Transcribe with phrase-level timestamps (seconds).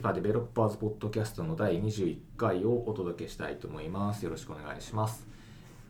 [0.00, 4.24] ユニファ Developers ポッドキャストの第21回をお届けしたいと思います。
[4.24, 5.26] よろしくお願いします、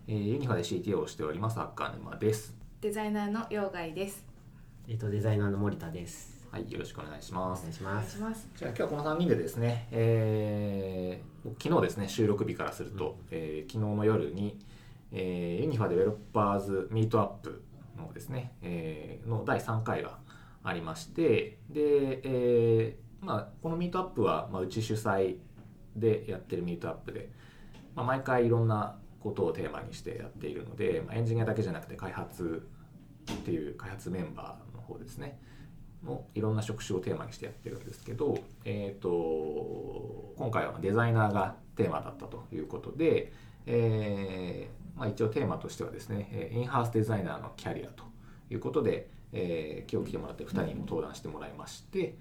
[0.08, 2.52] えー、ユニファで CTO をしております赤沼です。
[2.80, 4.26] デザイナーの陽外です。
[4.88, 6.44] えっ、とデザイナーの森田です。
[6.50, 7.60] はいよろしくお願いします。
[7.60, 8.48] お願いしお願ますいします。
[8.56, 14.58] じゃあ今日はこの3人でですね、えー昨日ですね収録日からすると、えー昨日の夜に、
[15.12, 17.62] えーユニファ Developers Meetup
[17.96, 20.18] のですね、えーの第3回が
[20.64, 25.36] ありましてで、えーまあ、このミートアップは、まあ、うち主催
[25.96, 27.30] でやってるミートアップで、
[27.94, 32.66] まあ、毎回いろんなことをテーマにしてやっているので、まあ、エンジニアだけじゃなくて開発
[33.30, 35.38] っていう開発メンバーの方ですね。
[36.04, 43.32] のいろんな職種をテーマにしてやってるんですけど、えー、と今回はデザイナーがテーマだったということで、
[43.66, 48.04] えーまあ、一応テーマとしてはですねインハウスデザイナーのキャリアと
[48.50, 52.14] いうことで、えー今日来てもらって2人にも登壇してもらいまして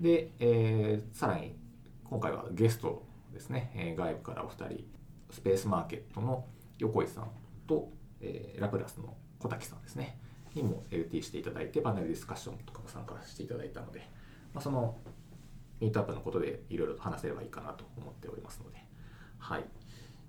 [0.00, 1.56] で、えーさらに
[2.04, 4.84] 今回はゲストですね、えー外部からお二人
[5.30, 6.44] スペースマーケットの
[6.78, 7.30] 横井さん
[7.66, 10.18] と、えーラプラスの小滝さんですね。
[10.54, 14.08] にも LT していただいてパネルディスカッションとかも参加していただいたので、
[14.52, 14.96] まあ、その
[15.80, 18.78] ミートアップのことでいろいろと話せればいいかなと思っておりますので。
[19.38, 19.64] はい。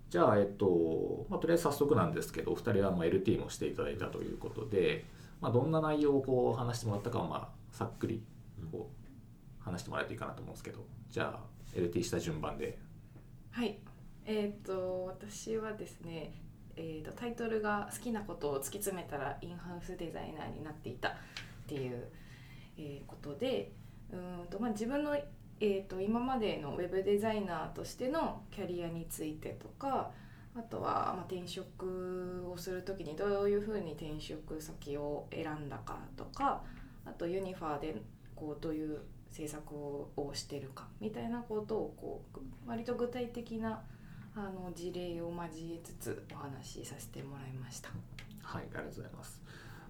[0.10, 5.06] じゃあえっと、まあ、とりあえず早速なんですけどお二人はま LT もしていただいたということで、
[5.42, 8.24] まあ、どんな内容をこう話してもらったかをまあさっくり
[8.72, 9.05] こう
[9.66, 10.86] 話してもらえるといいかなと思うんですけど。
[11.10, 12.78] じゃあ LT した順番で。
[13.52, 13.78] はい。
[14.26, 16.42] えっ、と私はですね
[16.78, 21.14] えー、とタイトルが「好きなことを突き詰めたらインハウスデザイナーになっていた」っ
[21.68, 22.08] ていう、
[22.78, 23.72] えーことで
[24.12, 30.12] うんと、まあ、自分の、えー、と今までのウェブデザイナーとしてのキャリアについてとか
[30.56, 36.64] あとは、まあ、転職をする時にどういうふうに転職先を選んだかとか
[37.06, 38.02] あとユニファーで
[38.36, 39.00] こうどういう
[39.36, 43.82] 制作をしてるかみたいなことをこう割と具体的な
[44.34, 47.90] あの事例を交えつつお話しさせてもらいました。
[48.42, 49.42] はい、ありがとうございます。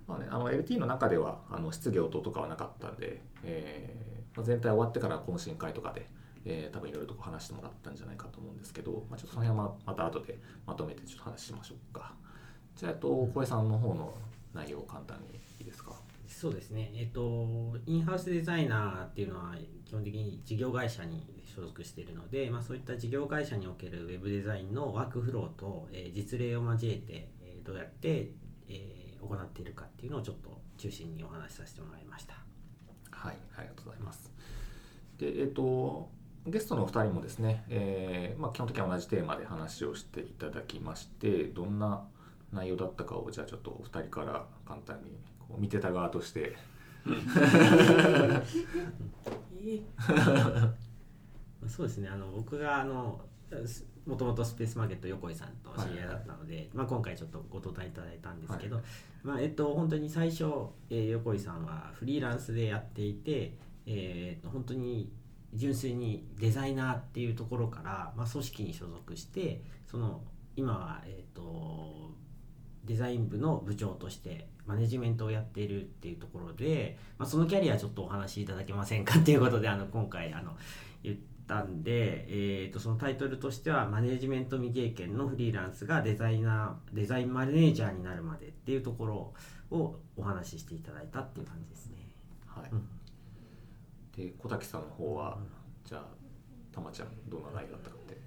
[0.07, 6.07] まあね、あの LT の中ではあの質疑応答とかはなかったんで、えーまあ、全体終わってから懇親会とかで、
[6.45, 12.13] えー多分いろいろと話してもらったんじゃないかと思うんですけど、まあ、ちょっとその辺はまた後でまとめてちょっと話しましょうか。
[12.75, 14.15] じゃあ、えっと、小江さんの方の
[14.55, 15.44] 内容を簡単に。
[16.45, 28.29] そうですねえっ、とインハウスデザイナーっていうのは基本的に事業会社に所属しているので、まあ、そういった事業会社におけるウェブデザインのワークフローと、えー実例を交えて、えーどうやって、
[28.69, 32.35] えー行っているかっていうのをちょっと中心にお話しさせてもらいました
[33.09, 34.31] はい、ありがとうございます。
[35.17, 36.11] で、えっと、
[36.45, 42.03] ゲストのお二人もですね、えーまあ、基本的に同じテーマで話をしていただきまして、どんな
[42.53, 45.17] 内容だったかを、じゃあちょっとお二人から簡単に
[45.57, 46.55] 見てた側として、
[51.67, 52.09] そうですね。
[52.09, 53.21] あの僕があの
[54.05, 58.81] もともとスペースマーケット横井さんと知り合いだったので、まあ、今回ちょっとご登壇いただいたんですけど、
[59.23, 60.43] まあえっと、本当に最初、
[60.89, 65.11] えー横井さんはフリーランスでやっていて、えー本当に
[65.53, 70.21] 純粋にデザイナーっていうところから、まあ、組織に所属してその
[70.55, 72.11] 今は、えー、と
[72.83, 80.51] デザイン部の部長としてマネジメントをやっているっていうところで、まあ、そのキャリアちょっとお話しいただけませんかっていうことであの今回あの
[81.03, 81.17] 言っ
[81.47, 89.33] たんで、えー、とそのタイトルとしてはマネジメント未経験のフリーランスがデザイナーデザインマネージャーになるまでっていうところ
[89.71, 92.07] をお話ししていただいたっていう感じですね。
[92.47, 92.69] はい。
[92.71, 92.87] うん。
[94.15, 95.37] で小滝さんの方は、
[95.83, 96.01] じゃあ
[96.73, 98.21] たまちゃんどんな内容だったかって。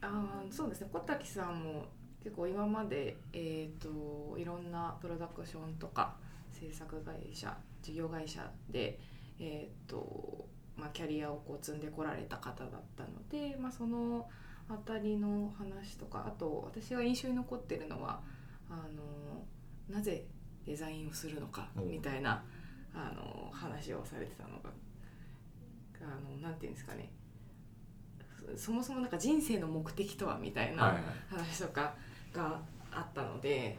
[0.00, 0.88] あーそうですね。
[0.92, 1.86] 小滝さんも
[2.24, 6.14] 結構今まで、えー、といろんなプロダクションとか
[6.50, 8.98] 制作会社事業会社で、
[9.38, 10.46] えーと
[10.76, 14.26] まあ、キャリアをこう積んでこられた方だったので、まあ、その
[14.68, 18.20] 辺りの話とかあと私が印象に残ってるのは
[18.70, 18.76] あ
[19.90, 20.24] のなぜ
[20.66, 21.82] デザインをするのかう。
[21.82, 22.42] んみたいな
[22.94, 24.70] あの話をされてたのが
[26.00, 27.10] あのなんていうんですかね。
[28.56, 31.02] そそもそもなんか人生の目的とはみたいなはいはい。
[31.28, 31.94] 話とか
[32.34, 32.60] が
[32.92, 33.78] あったので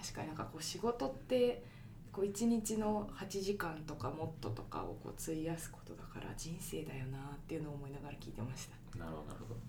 [0.00, 1.62] 確かになんかこう仕事って
[2.10, 8.98] こう1日の8時間とかもっととかをこう費やすことだから人生だよなっていうのを思いながら聞いてました。
[8.98, 9.60] なるほどなるほど。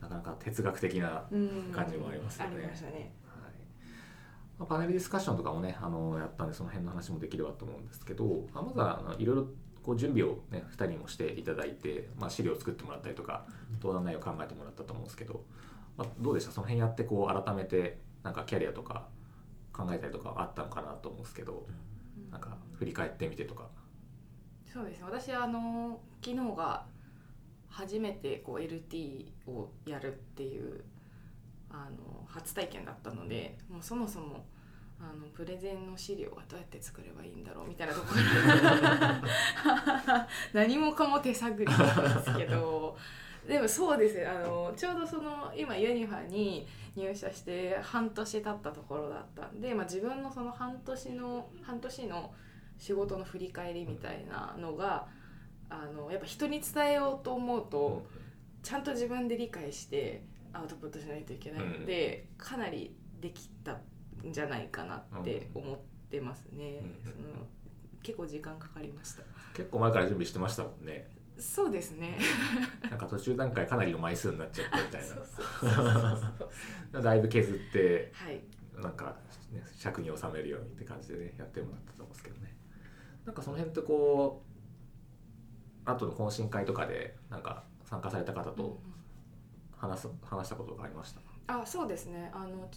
[0.00, 1.70] なかなか哲学的なうん。
[1.72, 2.56] 感じもありますよね。
[2.56, 2.92] ありましたね。
[3.26, 3.52] はい。
[4.58, 9.46] まあ、パネルディスカッションとかもねあのやったんでその辺の話もできればと思うんですけど、まあまずはあのいろいろ
[9.84, 13.44] こう準備を、ね、2人にもしていただいて、まあ、資料を作ってもらったりとか
[13.74, 15.44] 登壇内容を考えてもらったと思うんですけど、
[15.96, 16.52] まあ、どうでした？
[16.52, 19.06] その辺やってこう改めてなんかキャリアとか
[19.72, 21.66] 考えたりとかあったのかなと思うんですけど
[22.30, 23.68] なんか振り返ってみてとか。
[24.72, 25.04] そうですね。
[25.04, 26.84] 私あの昨日が
[27.68, 30.84] 初めてこう LT をやるっていう
[31.70, 34.44] あの初体験だったのでもうそもそも
[35.00, 38.20] あのプレゼンの資料はどうやって作ればいいんだろうみたいなところ。
[40.54, 42.96] 何もかも手探りなんですけど
[43.46, 52.32] でもそうですねあのちょうどその今ユニファに入社して半年経ったところだったんで、まあ、自分のその半年の半年の
[52.78, 55.06] 仕事の振り返りみたいなのが
[55.68, 58.06] あのやっぱ人に伝えようと思うと
[58.62, 63.80] ちゃんと自分で理解してアウトプットしないといけないので、かなりできたん
[64.30, 65.76] じゃないかなって思っ
[66.08, 66.80] てますね。
[66.80, 67.14] うんその
[68.02, 69.22] 結構時間かかりました。
[69.54, 71.08] 結構前から準備してましたもんね
[71.38, 72.18] そうですね。
[72.90, 75.02] なんか途中段階かなりの枚数になっちゃったみたい
[76.92, 77.00] な。
[77.00, 78.40] だいぶ削ってはい。
[78.80, 79.16] なんか、
[79.52, 82.56] ね、尺に収めるようにって感じでねやってもらったと思うんですけどね。
[83.24, 84.42] なんかその辺ってこ
[85.86, 88.80] う後の懇親会とかでなんか参加された方と
[89.76, 91.20] 話す話したことがありました？
[91.60, 92.30] あそうですね。
[92.34, 92.68] あの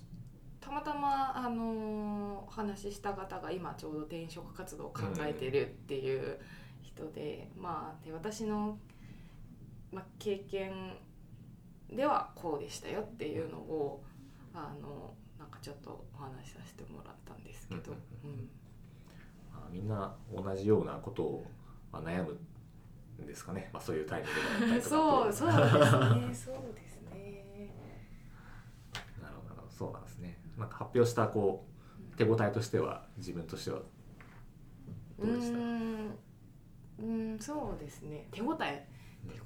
[0.60, 6.38] たまたまあのお話しした方が今ちょうど転職活動を考えてるっていう
[6.98, 8.78] 人で、まあで私の、
[9.92, 10.96] まあ、経験
[11.90, 14.04] ではこうでしたよっていうのを
[14.54, 18.30] あのなんかちょっとお話しさせてもらったんですけど、うん。
[18.30, 18.50] う ん
[19.54, 21.46] まあみんな同じようなことを
[21.92, 22.38] まあ悩む
[23.24, 26.54] んですかね、まあ、そういうタイミングでだったりとかそうそうですね。
[26.56, 27.72] そうですね。
[29.22, 29.70] なるほど。
[29.70, 30.38] そうなんですね。
[30.58, 31.66] なんか発表したこ
[32.14, 33.78] う手応えとしては自分としては
[35.20, 36.27] うどうでした？
[37.00, 38.28] うんそうですね。
[38.32, 38.56] 手応え。
[38.56, 38.68] 手応え。
[38.68, 38.88] うん
[39.28, 39.44] 手応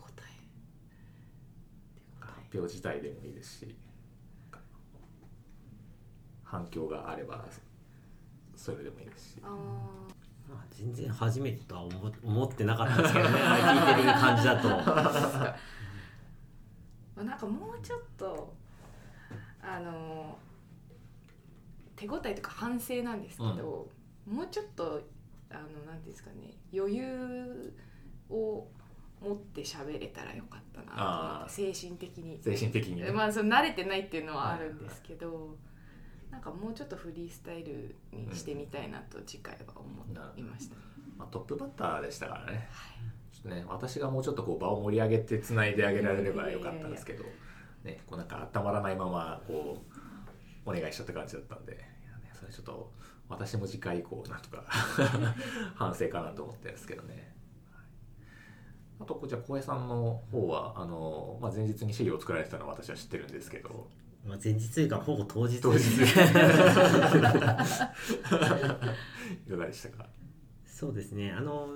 [2.51, 3.75] 発え表自体でもいいですし
[6.43, 7.45] 反響があれば
[8.57, 9.41] それでもいいですし。
[9.41, 14.67] まあ、全然初めてとは思思ってなかったですけどね聞いてる感じだと。
[14.75, 15.55] ま
[17.15, 18.53] あなんかもうちょっと
[19.61, 20.37] あの
[21.95, 23.87] 手応えとか反省なんですけど、
[24.27, 25.01] もうちょっと
[25.53, 27.73] あのなんていうんですかね余裕
[28.29, 28.67] を
[29.21, 32.39] 持って喋れたらよかったなって精神的に。
[32.41, 35.55] 精神的にね、まあその慣れてないっていうのはあるんですけど、
[36.31, 39.87] なんかもうちょっとフリースタイルにしてみたいなと次回は思
[40.35, 40.75] いました。
[40.75, 40.81] ね。
[41.17, 42.67] まあ、トップバッターでしたからね。
[42.71, 43.21] はい。
[43.31, 47.23] ちょっとね私がもうちょっとこう場を盛り上げてつないであげられればよかったんですけど、
[47.83, 49.83] ね、こうなんか温まらないままこ
[50.65, 51.90] うお願いしちゃった感じだったんで
[52.51, 52.91] ちょっと
[53.29, 54.63] 私も次回以降なんとか
[55.75, 57.33] 反省かなと思ってるんですけどね。
[57.71, 57.85] はい。
[59.01, 63.87] あとこじゃあ浩平さんの方はあの、まあ、前日に資料を作られてたのは私は知ってるんですけど。
[64.25, 65.59] まあ前日というかほぼ当日。
[65.61, 65.79] 当日。
[69.47, 70.05] いかがでしたか？
[70.65, 71.31] そうですね。
[71.31, 71.67] あの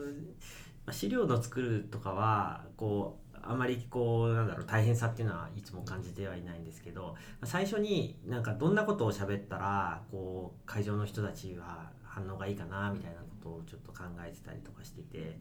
[0.85, 15.39] まあ資料の作るとかはこうあまりこうなんだろう大変さっていうのはいつも感じてはいないんですけど最初になんかどんなことを喋ったらこう会場の人たちは反応がいいかなみたいなことをちょっと考えてたりとかしてて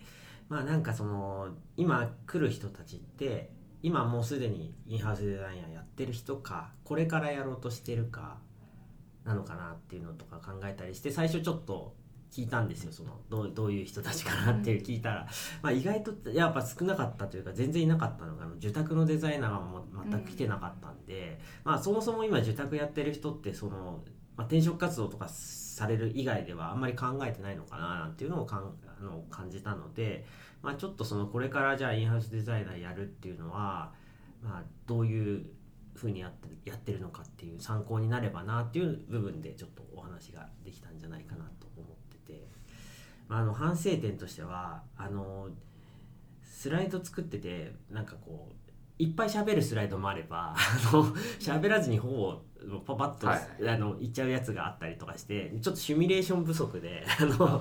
[0.48, 3.50] まあなんかその今来る人たちって
[3.82, 8.38] 今もうすでにインハウスデザイナーやってる人かこれからやろうとしてるか
[9.24, 11.94] なのかなっていうのとか考えたりして最初ちょっと
[12.34, 15.28] 聞いたんですよそのどうどういう人たちかなっていう聞いたら、
[15.62, 24.02] まあ、意外とやっぱ少なかったというか全然いなかったのがあの受託のデザイナーがも全く来てなかったんで、まあ、そもそも今受託やってる人ってその、
[24.36, 30.26] まあ、転職活動とかされる以外ではあんまり考えてないのかななんていうのをかんあの感じたので、
[30.60, 33.92] まあ、ちょっとそのこれからじゃあインハウスデザイナーやるっていうのは、
[34.42, 35.46] まあ、どういう
[35.94, 41.63] ふうにやってるやってるのかっていう参考になればなっていう部分でちょっとお話ができたんじゃないかなと
[43.36, 45.48] あ、あの反省点としてはあの
[46.42, 48.54] スライド作っててなんかこう
[48.98, 51.04] いっぱい喋るスライドもあればあの
[51.40, 53.68] 喋らずにほぼパパッと、はい。
[53.68, 57.60] あのいっちゃうやつがあったりとかしてちょっとシミュレーション不足であの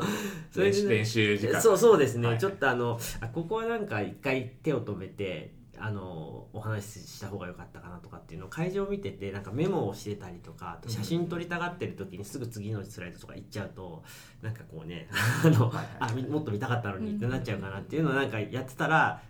[0.51, 1.61] そ練習時間。
[1.61, 2.37] そうそうですね、はい。
[2.37, 5.53] ちょっとあのあここはなんか一回手を止めて
[5.85, 14.01] あのお話しした方が良かったかなとかっていうのを会場を見ててなんかメモをしてたりとかあと写真撮りたがってる時にすぐ次のスライドとか行っちゃうと
[14.41, 15.09] なんかこうね
[15.43, 15.87] あの、はいはい。
[15.99, 19.21] あみもっと見たかったのにってなっちゃうかなっていうのをなんかやってたら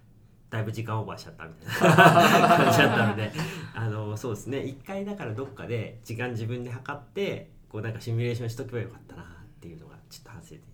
[0.52, 1.96] だいぶ時間オーバーしちゃったみたいな
[2.66, 3.32] 感じだったので
[3.74, 4.64] あのそうですね。
[4.64, 9.26] 一回だからどっかで時間自分で測ってこうなんかシミュレーションしとけばよかったなっ
[9.60, 10.73] ていうのがちょっと反省点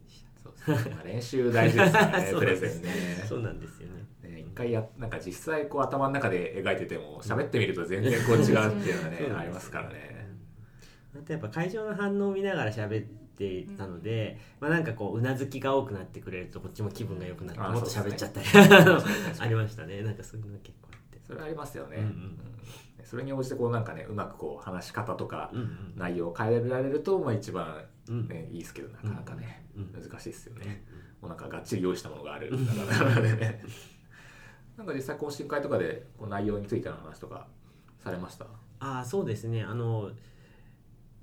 [1.05, 2.89] 練習大事ですからね そうプレゼンね。
[3.27, 4.29] そうなんですよね。
[4.29, 9.37] ね一回やなんか実際こう頭の中で描いてても喋ってみると全然こう違うっていうのがね そうなんですよ。
[9.37, 10.29] ありますからね。
[11.15, 13.05] あとやっぱ会場の反応を見ながら喋っ
[13.39, 18.47] ってたので、まあなんかこううなずきが多くなってくれるとこっちも気分が良くなってあもっと喋っちゃったり、
[19.39, 20.01] ありましたね。
[20.01, 21.19] なんかそういうのが結構あって。
[21.25, 23.05] それありますよね、うんうんうん。
[23.05, 28.27] それに応じてこうなんかねうまくこう話し方とかうんうん内容を変えられると、まあ、一番、うん。
[28.27, 30.83] ねいいですけどなかなかね、うん難しいですよね、
[31.21, 32.51] もうなんかがっちり用意したものがある。
[32.51, 33.63] だからね。
[34.77, 37.47] なんか実際懇親会とかでこう内容についての話とか
[37.97, 38.45] されました？
[38.79, 39.61] ああそうですね。
[39.63, 40.11] あの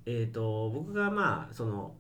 [0.05, 1.95] えっ、と僕がまあその、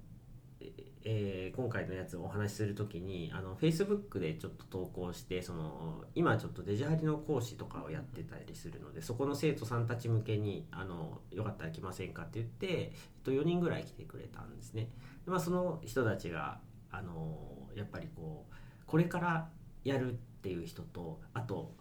[1.09, 14.89] ええー今回のやつをお話しするときにあの Facebook でちょっと投稿してその今ちょっとデジハリの講師とかをやってたりするのでそこの生徒さんたち向けにあのよかったら来ませんかって言って、えっと、4人ぐらい来てくれたんですね。
[15.25, 16.59] でまあ、その人たちが
[16.91, 17.39] あの
[17.75, 18.55] やっぱりこう
[18.87, 19.49] これから
[19.85, 21.73] やるっていう人とあと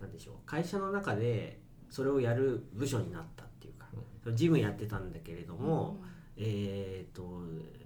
[0.00, 3.86] 何でしょう会社の中でそれをやる部署になったっていうか、
[4.32, 6.02] 事務やってたんだけれども、
[6.36, 7.40] えーと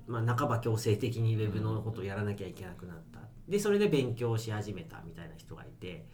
[0.06, 3.20] まあ、半ば強制的にウェブのことをやらなきゃいけなくなった。
[3.48, 6.06] でそれで勉強し始めたみたいな人がいて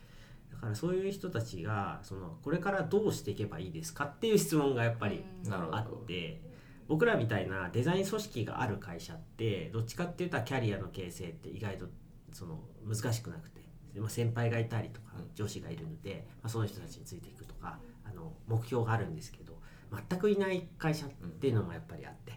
[0.51, 6.41] だからそういう人たちがそのこれからどうしていけばいいですかっていう質問がやっぱりあって
[6.89, 11.87] 僕らみたいなデザイン組織がある会社ってどっちかっていうとキャリアの形成って意外と
[12.33, 13.61] その難しくなくて、
[13.97, 15.27] まあ、先輩がいたりとかうん。
[15.35, 19.61] 上司がいるので、まあ、その人たちについていくとかあの目標があるんですけど
[20.09, 22.33] 全くいない会社っていうのもやっぱりあって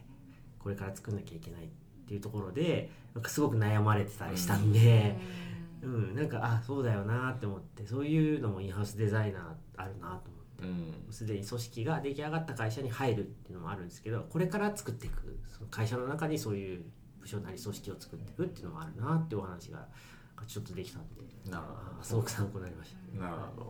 [0.60, 1.68] これから作んなきゃいけないっ
[2.08, 5.18] ていうところでなんかすごく悩まれてたりしたんで。
[5.82, 9.44] うん、なんかあそうだよなって思ってそういうのもインハウスデザイナー
[9.78, 10.22] あるなと思っ
[10.58, 10.68] て。
[10.68, 11.14] うん。
[11.14, 16.84] すでに組織が出来上がった会社に入るっていうのもあるんですけどこれから作っていくその会社の中にそういう
[17.22, 19.88] 部署なり組織を作っていくっていうのもあるなっていうお話が
[20.46, 21.22] ちょっとできたんで。
[21.50, 21.80] なるほど。
[22.02, 23.22] あすごく参考になりました。
[23.22, 23.62] なるほ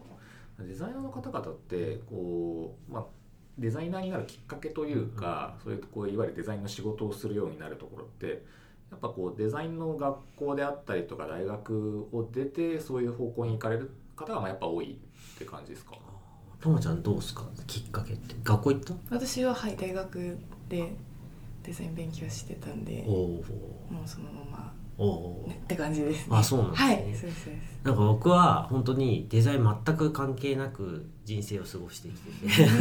[0.58, 0.66] ど。
[0.66, 3.06] デザイナーの方々ってこう、まあ、
[3.60, 8.44] デザイナーになるきっかけというか、そういうこういわゆるデザインの仕事をするようになるところって
[8.92, 15.92] やっぱこうデザインの学校であったりとか大学を出てそういう方向に行かれる方がまあやっぱ多いって感じですか？
[16.60, 17.44] ともちゃんどうですか？
[17.68, 18.36] きっかけって。
[18.44, 18.94] 学校行った？
[19.12, 20.38] 私ははい大学
[20.68, 20.92] で
[21.64, 23.28] デザイン勉強してたんでおお
[23.90, 26.38] もうそのまおおま、ね、って感じですね。
[26.38, 26.88] あそうなんですね。
[26.88, 27.50] はいそうです。
[27.84, 32.66] なんか僕は本当にデザイン全く関係なく人生を過ごしてきてて。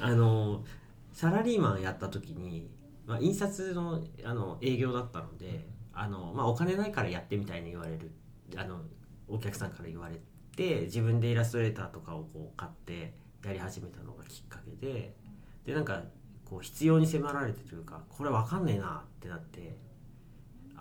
[0.00, 0.64] あの
[1.12, 2.70] サラリーマンやった時に、
[3.06, 8.12] まあ、印刷のあの営業だったのであの、まあ、お金ないからやってみたいに言われる。
[8.56, 8.82] あの
[9.26, 10.20] お客さんから言われ
[10.54, 15.16] て自分でイラストレーターとかをこう買ってやり始めたのがきっかけで
[15.64, 16.04] でなんか
[16.44, 19.76] こう必要に迫られてというかこれわかんねえなってなって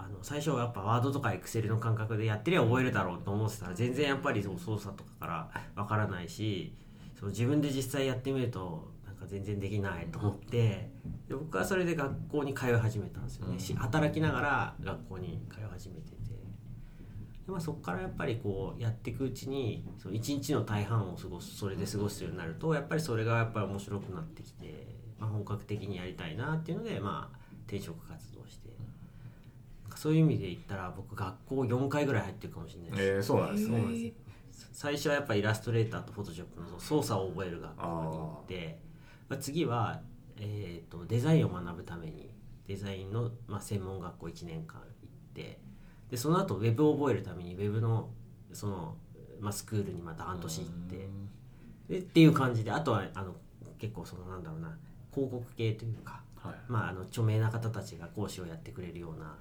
[0.03, 6.75] あの最初はやっぱワードとかエクセルの感覚でやってりゃ覚えるだろうと思ってたら全然やっぱりその操作とかからわからないし
[7.17, 10.91] その自分で実際やってみるとなんか全然できないと思って。
[11.27, 13.59] で僕はそれで学校に通い始めたんですよね、うん。
[13.59, 16.15] し働きながら学校に通い始めてて。
[17.45, 24.87] で、まあ、そこからやっぱりこうやっていくうちにその一日の大半を過ごすそれで過ごすようになるとやっぱりそれがやっぱり面白くなってきて、
[25.19, 28.32] まあ、本格的にやりたいなっていうのでまあ転職活動。
[30.03, 33.69] そういう意味で言ったら僕学校4回ぐらい入ってるかもしれないです、えー、そうなんですね。
[33.69, 34.05] そうなんです。
[34.05, 34.11] よ
[34.73, 38.79] 最初はやっぱイラストレーターとフォトショップの操作を覚える学校に行って
[39.29, 40.01] まあ、次は、
[40.37, 42.29] えー、とデザインを学ぶために
[42.67, 44.89] デザインの、まあ、専門学校1年間行っ
[45.33, 45.57] て
[46.11, 48.09] でその後ウェブを覚えるためにウェブの
[48.51, 48.97] その、
[49.39, 51.07] まあ、スクールにまた半年行って
[51.89, 53.33] でっていう感じであとはあの
[53.79, 54.77] 結構そのなんだろうな
[55.13, 56.55] 広告系というかはい。
[56.67, 59.37] まあ、あの著名な方たちが講師をやってくれるような、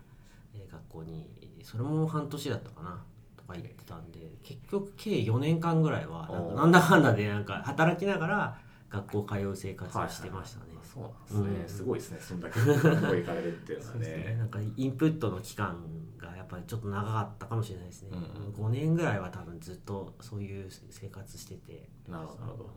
[0.55, 1.31] えー学校に
[1.63, 3.03] それも半年だったかな
[3.37, 8.59] とか行ってたんで結局計4年間ぐらいはなんだかんだでなんか働きながら
[8.91, 10.73] 学校通う生活をしてましたね。
[10.83, 11.69] そうなんですね、うん。
[11.69, 14.37] すごいですねそんだけ学校行かれるっていうのはね、 ね。
[14.39, 15.83] なんかインプットの期間
[16.19, 21.89] がやっぱりちょっと長かったかもしれないですね、うん5年ぐらいは多分ずっとそういう生活してて。
[22.07, 22.71] なるほど。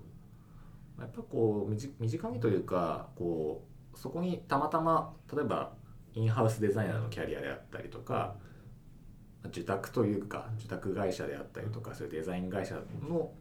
[1.00, 5.74] やっぱこう身近にというかこうそこにたまたま例えば
[6.16, 8.36] インハウスデザイナーのキャリアであったりとか
[9.48, 12.76] 受託というか受託会社であったりとかそういうデザイン会社
[13.08, 13.32] の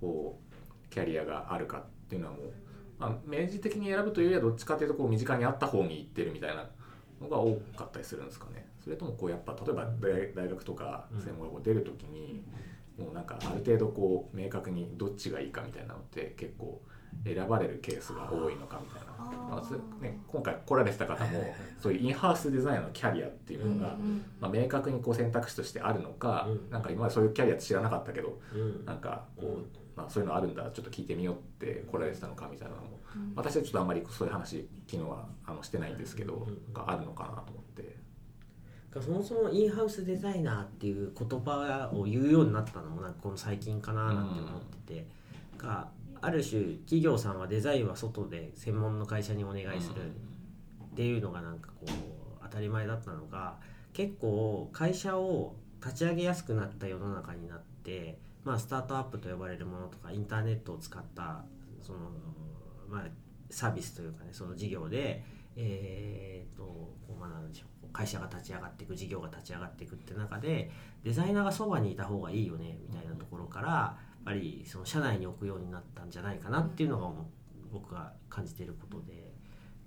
[0.00, 2.52] こうキャリアがあるかっていうのはもう、
[2.98, 6.66] ま、明示的に選ぶというよりはどっちかというとこう身近にあった方に行ってるみたいな
[7.20, 8.66] のが多かったりするんですかね。
[8.82, 12.44] それともこうやっぱ例えば大大学とか専門学校出る時に、
[12.98, 16.80] もうなんかある程度こう明確にどっちがいいかみたいなのって結構
[17.24, 19.08] 選ばれるケースが多いのかみたいな。
[19.18, 23.96] まあね、今回来られてた方もそういうインハウスデザイナーのキャリアっていうのが、
[24.40, 26.70] まあ、明確にこう選択肢としてあるのか、うん。
[26.70, 28.84] なんか今までそういうキャリアって知らなかったけどうん。
[28.84, 33.32] なんかこう、まあ、そういうのあるんだちょっと聞いてみようって来られてたのかみたいなのもうん。
[33.36, 37.96] 私はちょっとあんまりそういう話昨日はあのしてないんですけど、があるのかなと思って。
[39.00, 45.06] そもそもインハウスデザイナーっていう言葉を言うようになったのもなんかこの最近かななんて思ってて、
[45.56, 45.88] が
[46.20, 50.02] ある種企業さんはデザインは外で専門の会社にお願いする
[50.92, 51.90] っていうのがなんかこう
[52.42, 53.56] 当たり前だったのが
[53.92, 61.44] 結構会社を立ち上げやすくなった世の中になって、まあ、スタートアップと呼ばれるものとかインターネットを使った
[61.80, 61.98] その、
[62.88, 63.02] まあ、
[63.50, 65.24] サービスというかねその事業で、
[65.56, 70.70] えー、とこうまあなんでしょう会社が立ち上がっていく事業が立ち上がっていくって中で
[71.04, 73.96] デザイナーがそばにいた方がいいよねみたいなところから
[74.28, 77.10] ぱりその社内に置くようになったんじゃないかなっていうのが
[77.72, 79.32] 僕が感じていることで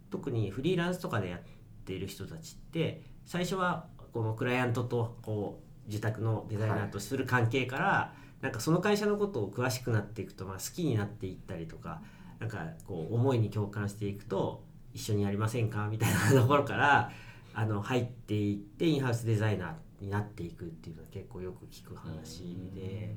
[0.09, 1.39] 特にフリーランスとかでやっ
[1.85, 12.01] ている人たちって最初はこのクライアントとこう自宅のデザイナーとする関係から、なんかその会社のことを詳しくなっていくと、まあ、好きになっていったりとか
[12.39, 17.11] なんかこう思いに共感していくと一緒にやりませんかみたいなところから
[17.53, 23.15] あの入っていってインハウスデザイナーになっていくっていうのは結構よく聞く話で。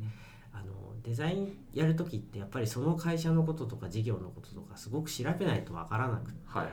[0.54, 6.68] あのデザインやる時ってやっぱりその会社のこととか事業のこととかすごく調べないとわからなくて、はい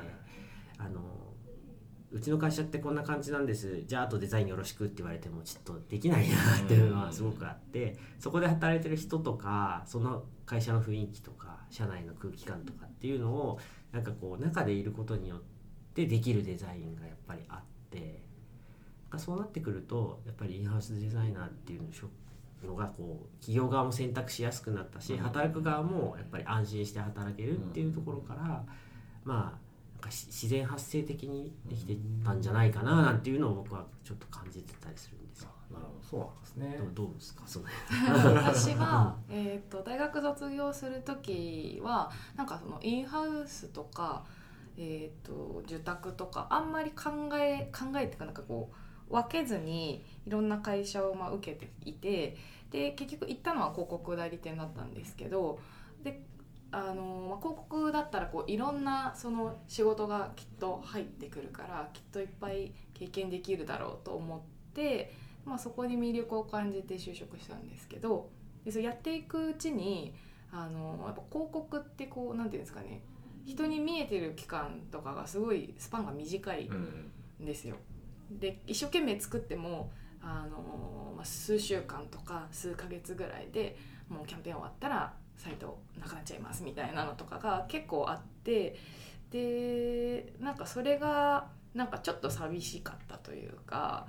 [0.78, 1.00] あの
[2.14, 13.60] うちの会社ってこんな感じなんですじゃああとデザインよろしくって言われてもちょっとできないなっていうのはすごくあってそこで働いてる人とかその会社の雰囲気とか社内の空気感とかっていうのを
[13.94, 15.40] なんかこう中でいることによっ
[15.94, 18.22] てできるデザインがやっぱりあって
[19.18, 21.90] そうなってくるとやっぱりインハウスデザイナーっていうの
[22.76, 28.64] がこう企業側も選択しやすくなったし働く側もやっぱり安心して働けるっていうところから
[29.24, 29.36] まあ
[29.94, 35.50] なんか自然発生的にできてたんじゃないかななんていうのを僕はちょっと感じてたりするんですよ。
[35.72, 36.02] なるほど。
[36.02, 36.80] そうなんですね。
[36.96, 37.44] どうですか？
[37.46, 37.66] その。
[38.36, 44.24] 私は、 えー、と大学卒業する時はなんかそのインハウスとか、
[44.76, 48.76] えー、と受託とかあんまり考え考えっていうかなんかこう
[49.12, 52.38] 分けずにいろんな会社をまあ受けていて
[52.72, 55.60] で結局行ったのは広告代理店だったんですけど
[56.04, 56.22] で
[56.74, 64.40] あのまあ、広告だったらこういろんなその仕事がきっと入ってくるからきっといっぱい経験できるだろうと思っ
[64.74, 68.30] て、まあ、そこに魅力を感じて就職したんですけど
[68.64, 70.14] でそうやっていくうちに
[70.54, 73.02] あのやっぱ広告ってこうなんていうんですかね
[73.46, 77.76] 人に見えてる期間とかがすごいスパンが短いんですよ。
[78.40, 79.92] で一生懸命作っても
[80.22, 83.78] あの、まあ、数週間とか数ヶ月ぐらいで
[84.10, 88.78] もうキャンペーン終わったらサイトなくなっちゃいますみたいなのとかが結構あって
[89.32, 94.06] でなんかそれがなんかちょっと寂しかったというか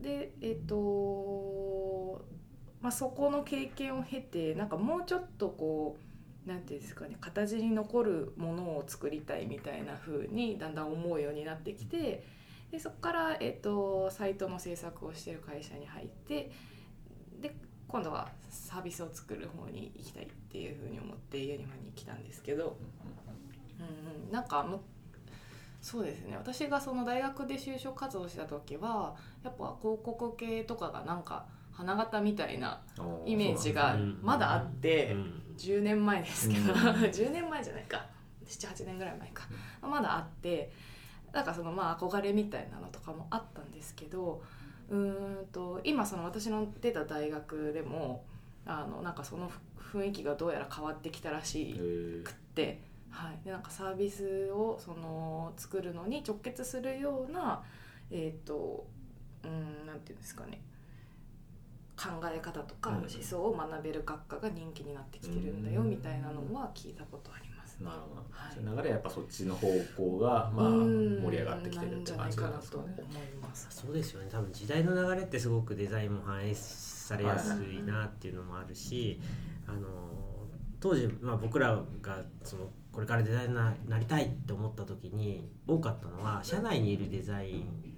[0.00, 2.24] でえっ、と、
[2.80, 5.98] まあ、そこの経験を経てなんかもうちょっとこ
[6.46, 12.24] うなんていうんですかね形に残るものを作りたいみたいな風にだんだん思うようになってきて
[12.70, 16.50] でそこから、えっとサイトの制作をしてる会社に入って
[17.40, 17.54] で
[17.88, 22.76] 今度はサービスを作る方に行きたいっていう風に思ってユニファに来たんですけど、
[23.78, 24.80] うんうん、なんかむ
[25.80, 26.36] そうですね。
[26.36, 35.12] 私がその大学で就職活動した時はやっぱ広告系とかがなんか花形みたいなおイメージがうんまだあって。
[35.12, 35.42] うん。
[35.56, 36.78] 10年前ですけど、うん。
[37.12, 38.06] 10年前じゃないか。
[38.46, 39.46] 78年ぐらい前か、
[39.82, 40.72] まだあって
[41.32, 44.42] なんかそのまあ憧れみたいなのとかもあったんですけど
[44.88, 48.24] うーんと今その私の出た大学でも
[48.66, 49.50] あのなんかその
[49.92, 51.74] 雰囲気がどうやら変わってきたらし
[52.24, 57.62] くって、はい、でなんかサービスをその作るのに直結するような
[58.10, 58.86] えっ、と
[59.44, 60.60] うんなんていうんですかね。
[61.96, 62.96] 考え方とかうん。
[62.96, 67.49] 思想を学べる学科が人気になってきてるんだよみたいなのは聞いたことあります。
[67.49, 67.49] ね
[67.80, 68.76] なるほど、はい。
[68.76, 72.90] 流れはやっぱそっちの方向がまあうん盛り上がってきてるって感じかなと思い
[73.40, 73.66] ます。
[73.70, 74.28] そうですよね。
[74.30, 79.20] 多分時代の流れってすごくデザインも反映されやすいなっていうのもあるし、
[79.66, 79.88] あの
[80.80, 87.89] 当時、まあ、僕らがそのこれからデザイナーになりたいって思った時に多かったのは社内にいるデザイン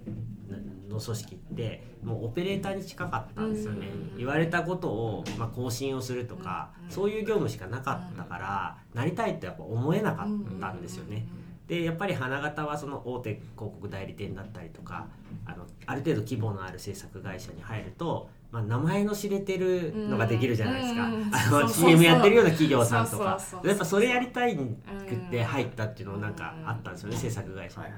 [0.93, 11.25] の組織ってもうオペレーターに近かったんですよね、うん言われたことを、まあ、更新をするとか、うんそういう業務しかなかったから、なりたいってやっぱ思えなかったんですよね。
[11.67, 15.07] でやっぱり花形はその大手広告代理店だったりとか
[15.45, 23.39] あのある程度規模のある制作会社に入ると、まあ、名前の知れてるのができるじゃないですか、うんあの CM やってるような企業さんとか。
[23.63, 27.85] やっぱそれやりたいくって入ったっていうのもなんかあったんですよね、うん制作会社に。
[27.87, 27.93] はい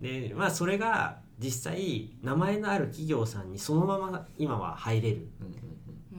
[0.00, 5.28] でまあそれが実際名前のある企業さんにそのまま今は入れる。
[5.40, 5.68] うん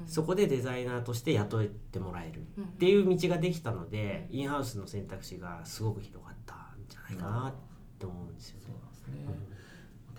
[0.06, 2.42] そこでデザイナーとして雇ってもらえる。
[2.60, 6.58] っていう道ができたので、インハウスの選択肢がすごく広がったん
[6.90, 7.54] じゃないかなっ
[8.00, 8.80] て思うんですよね。
[9.10, 9.26] ね、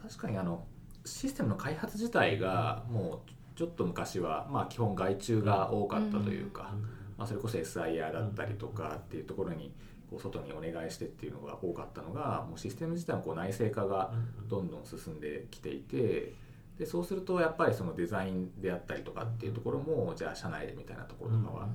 [0.00, 0.64] 確かにあの
[1.04, 6.74] システムの開発自体がもうちょっと昔は、まあ、基本外注が多かったというか、
[7.16, 9.72] まあ、それこそ SIR だったりとかっていうところに
[10.10, 14.12] こう外にお願いしてっていうのが多かったのがもうシステム自体のこう内製化が
[14.48, 16.34] どんどん進んできていて
[16.78, 21.68] でそうするとやっぱりそのデザインであったりとかっていうところもじゃあ社内でみたいなところとかは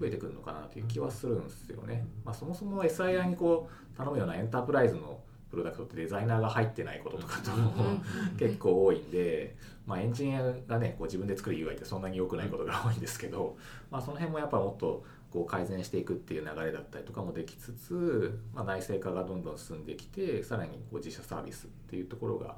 [0.00, 2.06] 増えてくるのかなという気はするんですよね。
[2.24, 7.50] まあ、そもそも SIR にこう頼むようなエンタープライズのプロダクトってデザイナーが入ってないこととかと
[8.38, 9.56] 結構多いんで、
[9.86, 13.56] まあ、エンジニアがねこう自分で作る UI ってそんなに良くないことが多いんですけど、
[13.90, 22.56] まあ、その辺もやっぱもっとこう改善していくっていう流れだったりとかもできつつ、まあ、内製化がどんどん進んできてさらにこう自社サービスっていうところが、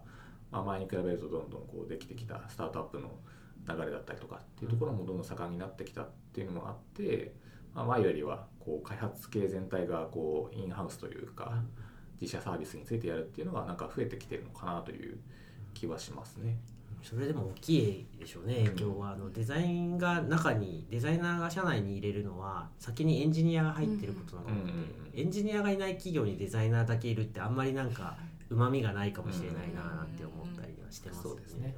[0.50, 3.10] まあ、前に比べるとどんどんこうできてきたスタートアップの
[3.68, 7.34] 流れだったりとかっていうところもどんどん盛んになってきたっていうのもあって、
[7.74, 11.62] まあ、前よりはこう開発系全体がこうインハウスというか
[12.20, 15.18] 自社サービスについてやるっていうのがなんか増えてきてるのかなという
[15.74, 16.58] 気はしますね。
[17.02, 25.10] それでも大きいでしょうね影響は、あのデザインが中にデザイナーが社内に入れるのは先にエンジニアが入ってることなので、うんうんうん。
[25.14, 28.16] エンジニアがいない企業にデザイナーだけいるってあんまりなんか
[28.50, 31.74] うまみがないかもしれないななんて思ったりはしてますよそうですね。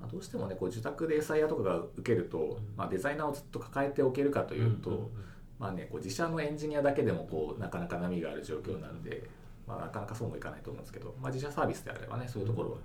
[0.00, 5.10] まあ、どうしてもねこう受託で SIR とかが受けると、まあ、デザイナーをずっと抱えておけるかというと、
[5.58, 9.24] まあね、こう自社のエンジニアだけでもこうなかなか波がある状況なんで、
[9.66, 12.76] まあ、なかなかそうもいかないと思うんですけど、まあ、自社サービスであればねそういうところは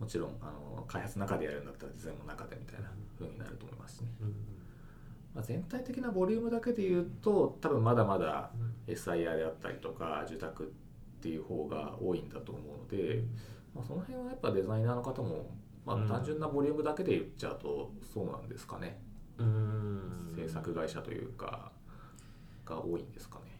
[0.00, 4.34] もちろんあの開発の中でやるんだったらデザインの中でみたいな風になると思いますしね、うん
[5.34, 8.50] まあ、全体的なボリュームだけで言うと多分まだまだ
[8.86, 13.22] SIR であったりとか受託っていう方が多いんだと思うので、
[13.74, 15.50] まあ、その辺はやっぱデザイナーの方も、
[15.84, 19.00] まあうん、単純なボリュームだけで言っちゃうとそうなんですかね、
[19.38, 20.32] うん。
[20.36, 21.72] 制作会社というか
[22.64, 23.53] が多いんですかね。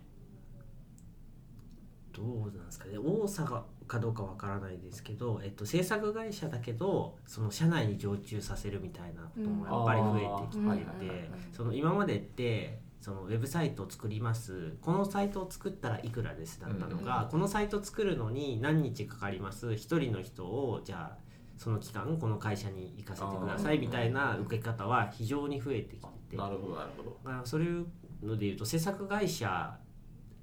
[2.14, 2.96] どうなんですかね。
[2.98, 14.76] 多さがかどうかわからないですけど、えっと、制作会社だけどその社内に常駐させるみたいなこともやっぱり増えてきていてその今までってそのウェブサイトを作ります。
[14.80, 19.74] このサイトを作ったらいくらですだったのが、うんこのサイト作るのに何日かかります。
[19.74, 21.18] 一人の人をじゃあ
[21.58, 26.36] その期間この会社に行かせてくださいみたいな受け方は非常に増えてきてて。
[26.36, 27.16] なるほどなるほど。
[27.22, 27.86] まあ、そういう
[28.22, 29.76] のでいうと制作会社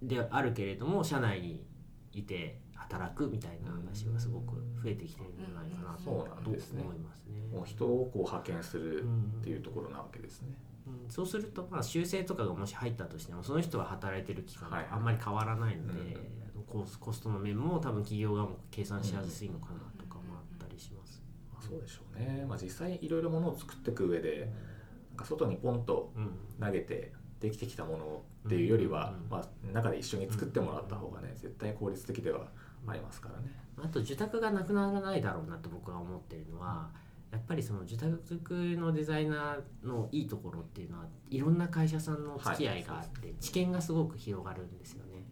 [0.01, 1.63] であるけれども社内に
[2.11, 7.41] いて働くみたいな話がすごく増えてきてるんじゃないかなとそうなんですね思いますね。
[7.53, 10.57] もう人をこう派遣するうんっていうところなわけですね。
[10.87, 21.21] うんそうするとまあ修正とかがもし入ったとしてもその人が働いてる期間はいがあんまり変わらないので、うんあのコストの面も多分企業側も計算しやすいのかなとかもあったりします。
[21.53, 22.45] まあ、そうでしょうね。
[22.47, 24.51] まあ、実際いろいろものを作っていく上で
[25.09, 32.47] なんか外にポンとうん投げてできてきたものっていうよりは、うんまあ、中で一緒に作ってもらった方がね絶対効率的では
[32.87, 33.55] ありますからね。
[33.77, 36.89] あと受託がなくならないだろうなと僕は思ってるのは
[37.31, 38.19] やっぱりその受託
[38.77, 45.23] のデザイナーのいいところっていうのはいろんな会社さんの付き合いがあって、知見がすごく広がるんですよね。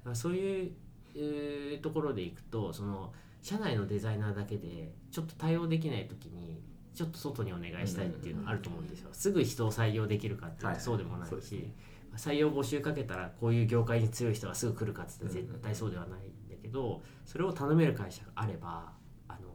[0.00, 0.72] だからそういう
[1.16, 6.60] えーところでいくとその社内のデザイナーだけでちょっと対応できない時に
[6.94, 9.08] ちょっと外にお願いしたいっていうのがあると思うんですよ。
[9.12, 11.68] すぐ人を採用できるかっていうとそうでもないし、
[12.18, 18.92] 採用募集かけたらこういう業界に強い人がすぐ来るかっつったら絶対そうではないんだけどそれを頼める会社があれば
[19.28, 19.48] あの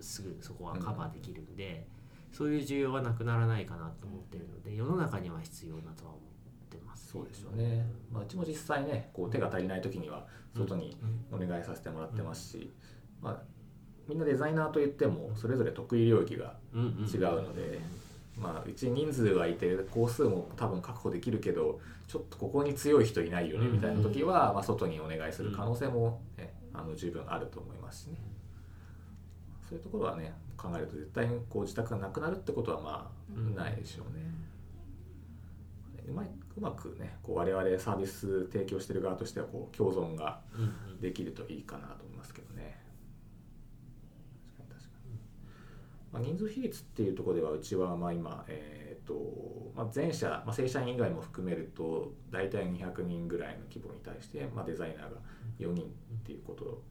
[0.00, 1.86] すぐそこはカバーできるんで、
[2.32, 7.86] そういう需要はなくならないかなと思ってるので世の中には必要だとは思ってます、そうですよね。
[8.10, 10.96] まあ、うちも実際ねこう手が足りない時には外に
[11.30, 12.72] お願いさせてもらってますし、
[13.20, 13.42] まあ、
[14.08, 17.80] みんなデザイナーといってもそれぞれ得意領域が違うので、
[18.36, 28.16] まあ、うち人数がいて工数も多分確保できるけどちょっとここに強い人いないよねみたいな時は、まあ、外にお願いする可能性も、ね、あの十分あると思いますしね。
[29.68, 33.58] そういうところはね考えると絶対にこう自宅がなくなるってことはまうん。
[33.58, 34.22] あないでしょうね。
[36.08, 40.40] うまいうまくねこう我々サービス提供してる側としてはこう共存が
[41.00, 42.78] できるといいかなと思いますけどね。
[44.58, 45.18] 確かに確かに。
[46.12, 49.14] まあ、人数比率っていうところではうちはまあ今、えーと
[49.74, 55.18] まあ、全社、まあ、正社員以外も含めると大体200人ぐらいの規模に対して、まあ、デザイナーが
[55.58, 55.86] 4人っ
[56.24, 56.82] ていうこと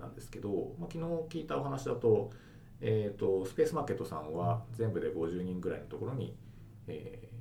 [0.00, 2.30] なんですけど、まあ、昨日聞いたお話だと,、
[2.80, 6.36] えー、とスペースマーケットさんは全部で50人ぐらいのところに、
[6.86, 7.38] えー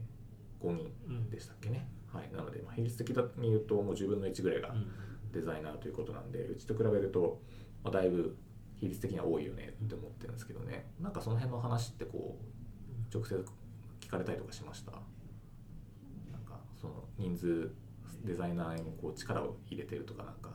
[0.60, 1.88] 5人でしたっけね。
[2.12, 4.88] はい、なので、まあ、比率的に言うともう10分の1ぐらいがうん。
[5.34, 7.42] デザイナーということなんでうちと比べると、
[7.84, 8.38] まあ、だいぶ
[8.80, 10.86] 比率的には多いよねって思ってるんですけどね。
[11.00, 14.92] なんかその辺の話ってこう直接聞聞かれたりとかしました？
[14.92, 15.02] なん
[16.44, 17.72] かその人数
[18.24, 20.52] デザイナーにもこう力を入れてるとかなんか。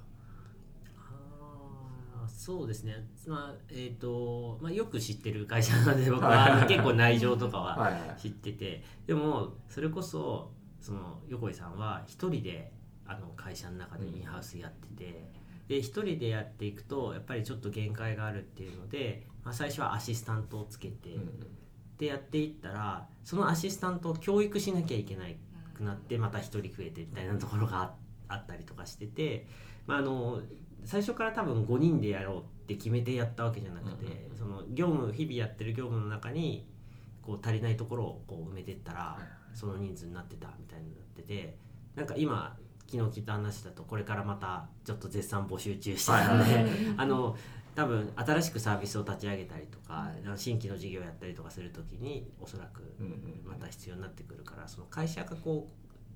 [2.29, 2.95] そうですね、
[3.27, 8.21] まあえーとまあ、よく知ってる会社なので僕は 結構内情とかははいはい。
[8.21, 8.83] 知ってて。
[9.07, 12.73] でもそれこそその横井さんは一人で
[13.07, 15.33] あの会社の中でインハウスやってて、
[15.73, 21.31] で一人でやっていくとやっぱりちょっと限界があるっていうので、まあ、最初はアシスタントをつけて、うん
[21.99, 25.37] でやっていったらそのアシスタントを教育しなきゃいけない
[25.73, 27.95] くなってまた1人増えてみたいなところがあ
[28.27, 29.47] あったりとかしてて、
[29.87, 30.41] まあ、あの
[30.85, 36.67] 最初から多分5人でやろうって決めてやったわけじゃなくて、その業務日々やってる業務の中に
[37.23, 39.19] こう足りないところをこう埋めてったら
[39.55, 41.57] その人数になってたみたいになってて
[41.95, 42.57] なんか今
[42.93, 46.67] 昨日聞いた話だとこれからまたちょっと絶賛募集中してるので、はい
[46.99, 47.37] あの
[47.75, 52.83] 多分新しくサービスを立ち上げたりとか新規の事業をやったりとかする時におそらく
[53.47, 55.73] また必要になってくるからその会社がこう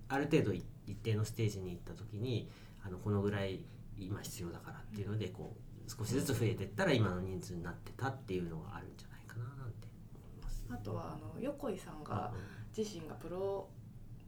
[0.09, 2.51] ある程度い一定のステージに行った時に
[2.85, 3.65] あのこのぐらい
[3.99, 10.63] 今必要だからっていうのでこう少しずつ増えていったら今の人数になってたっていうのがあるんじゃないかななんて思います。
[10.71, 13.67] あとはあの横井さんがう自身がプロ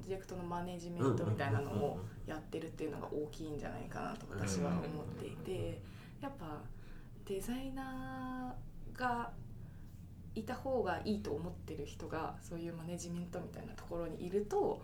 [0.08, 4.82] ジェクトのマネジメントみたいなのをやってるっていうのが大きいんじゃないかなと私は思っ
[5.20, 5.80] ていて
[6.20, 6.60] やっぱ
[7.26, 9.30] デザイナーが
[10.34, 14.82] いた方がいいと思ってる人がそういうマネジメントみたいなところにいると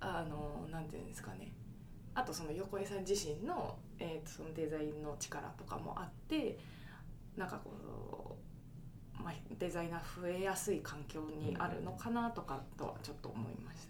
[0.00, 1.52] あのなんていうんですかね。
[2.14, 6.58] あとその横江さん自身の,、えーとそのデザインの力とかもあって
[7.36, 8.36] なんかこ
[9.18, 13.89] う、まあ、デザイナー増えやすい環境にあるのかなとかとはちょっと思いました。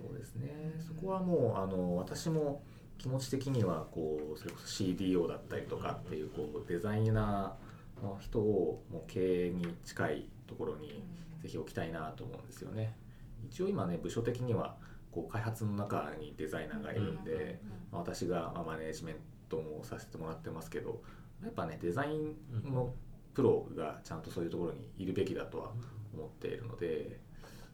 [0.00, 0.74] そうですね。
[0.86, 2.62] そこはもうあの私も
[2.98, 11.02] 気持ち的にはこうそれこそ CDO だったりとかっていうこうデザイナーの人をもう経営に近いところに
[11.42, 12.96] ぜひ置きたいなと思うんですよね。
[13.44, 14.76] 一応今ね部署的には
[15.10, 17.60] こう開発の中にデザイナーがいるんで、
[17.90, 19.16] まあ私がまあマネージメン
[19.48, 21.02] トもさせてもらってますけど
[21.42, 22.92] やっぱねデザインの
[23.34, 25.72] プロがちゃんとそういうところにいるべきだとは
[26.14, 27.18] 思っているので、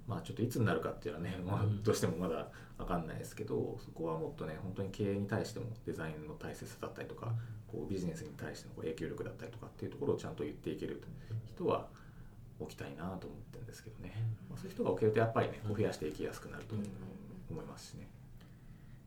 [0.06, 7.32] まあちょっといつになるかっていうのはね、まあうんどうしてもまだ分かんないですけどそこはもっとね本当に経営に対してもデザインの大切さだったりとか
[7.66, 11.02] こうビジネスに対してのこう影響力だったりとかっていうところをちゃんと言っていける
[11.46, 11.86] 人は
[12.58, 14.12] 置きたいなと思ってるんですけどね、
[14.48, 16.74] まあ、そういう人が置けるとやっぱりね増やしていきやすくなると
[17.50, 18.08] 思いますしね。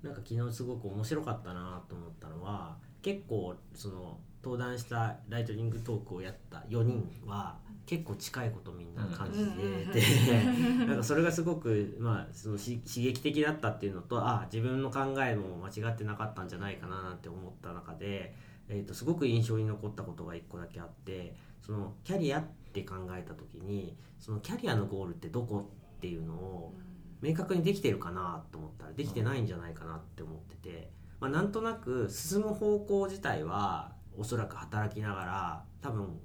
[0.03, 7.57] なんか昨日すごく面白かったなと思ったのは結構その登壇したライトニングトークをやった4人は
[7.89, 10.43] 結構近いことみんな感じてて、
[10.85, 18.35] なんかそれがすごく、まあ、そのし刺激的だったっていうのとあ自分の考えも間違ってなかったんじゃないかななんて思った中で、
[18.67, 26.75] えー、とすごく印象に残ったことが1個だけあってそのキャリアって考えた時にそのキャリアのゴールってどこっていうのを
[27.21, 28.85] 明確にできてるかなと思った。
[28.85, 36.19] らできてないんじゃないかなって思ってて、まあ、なんとなく進む方向自体はおそらく働きながら多分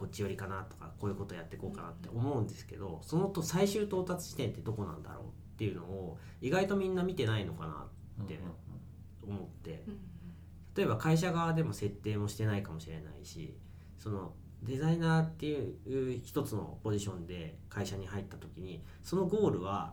[0.00, 7.86] こっち寄りかなとかこういうことやっていこうかなって思うんですけどそのと最終到達地点ってどこなんだろうっていうのを意外とみんな見てないのかな
[8.24, 8.40] って
[9.22, 9.84] 思って
[10.74, 13.54] 例えば会社側でも設定もしてないかもしれないし
[13.98, 14.32] その
[14.62, 19.92] デザイナーっていう一つのポジションで会社に入った時にそのゴールは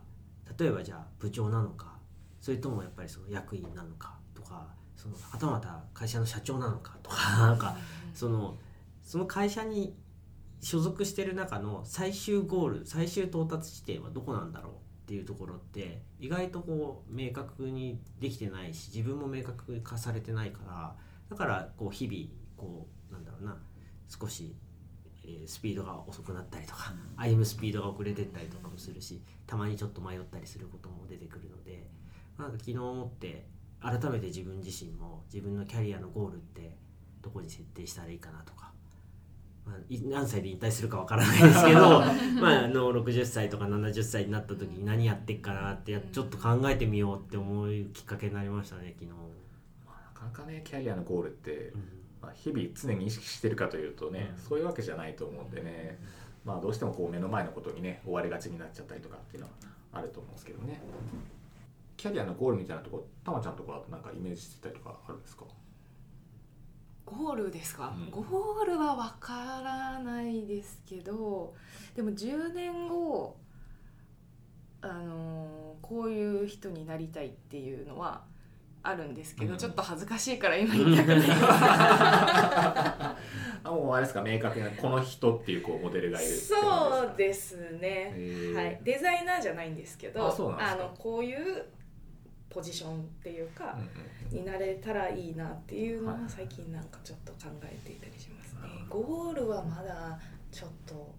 [0.57, 1.97] 例えばじゃあ部長なのか
[2.39, 7.75] それともやっぱりその役員なのかとかそのはたまた会社の社長なのかとかなんか
[8.13, 8.55] その
[9.07, 9.95] その会社に
[10.59, 14.75] 所属してる中の最終ゴール最終到達地点はどこなんだろうっ
[15.07, 20.95] ていうところって意外とこう明確にできてないし自分も明確化されてないから
[21.29, 23.57] だからこう日々こうなんだろうな
[24.09, 24.53] 少し、
[25.23, 31.89] えースピードが遅くなったりとか、歩むスピードが遅れてったりとかもするしたまにちょっと迷ったりすることも出てくるので
[32.37, 33.45] なんか昨日思って
[33.81, 36.75] 改めて自分自身も自分のキャリアのゴールって
[37.21, 38.71] どこに設定したらいいかなとか、
[39.67, 41.79] まあ、い 何歳で引退するかわからないですけど
[42.41, 49.11] まああの60歳とか70歳になった時に何やってっかなってやちょっと考えてみようって思うきっかけになりましたね昨日。
[49.85, 51.81] まあなかなかねキャリアのゴールって、うん。
[52.21, 54.41] まあ、日々常に意識してるかというとね、うん。
[54.41, 55.99] そういうわけじゃないと思うんでね、
[56.45, 59.53] まあ、どうしてもこう目の前のことにね追われがちになっちゃったりとかっていうのは
[59.93, 60.81] あると思うんですけどね。
[61.95, 65.45] キャリアのゴールみたいなとこたまちゃんとかはなんかイメージしてたりとかあるんですか？
[67.09, 68.11] ゴールですか、うん。
[68.11, 71.53] ゴールはわからないですけど
[71.95, 73.35] でも10年後
[74.81, 78.23] あのーこういう人になりたいっていうのは
[78.83, 79.57] あるんですけど、うん。
[79.57, 81.27] ちょっと恥ずかしいから今言いたくない
[83.63, 84.21] あもうあれですか？
[84.21, 86.55] 明確なこの人っていうこうモデルがいるそ
[87.05, 88.13] うでですね。
[88.53, 91.65] はい、デザイナーじゃないんですけどあのこういう
[92.57, 93.77] ポジションっていうか
[94.31, 96.23] になれたらいいなっていうのははい。
[96.27, 98.61] 最近なんかちょっと考えていたりしますね。
[98.89, 100.19] ゴールはまだ
[100.51, 101.13] ちょっと